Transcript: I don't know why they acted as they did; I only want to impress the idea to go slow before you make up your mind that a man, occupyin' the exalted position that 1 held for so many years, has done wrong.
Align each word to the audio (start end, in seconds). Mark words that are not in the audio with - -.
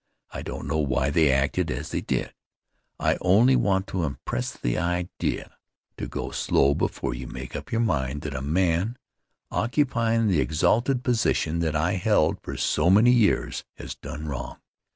I 0.31 0.41
don't 0.41 0.65
know 0.67 0.79
why 0.79 1.11
they 1.11 1.31
acted 1.31 1.69
as 1.69 1.91
they 1.91 2.01
did; 2.01 2.33
I 2.99 3.19
only 3.21 3.55
want 3.55 3.85
to 3.89 4.03
impress 4.03 4.51
the 4.57 4.75
idea 4.75 5.55
to 5.97 6.07
go 6.07 6.31
slow 6.31 6.73
before 6.73 7.13
you 7.13 7.27
make 7.27 7.55
up 7.55 7.71
your 7.71 7.81
mind 7.81 8.21
that 8.21 8.33
a 8.33 8.41
man, 8.41 8.97
occupyin' 9.51 10.27
the 10.27 10.41
exalted 10.41 11.03
position 11.03 11.59
that 11.59 11.75
1 11.75 11.93
held 11.97 12.39
for 12.41 12.57
so 12.57 12.89
many 12.89 13.11
years, 13.11 13.63
has 13.75 13.93
done 13.93 14.27
wrong. 14.27 14.57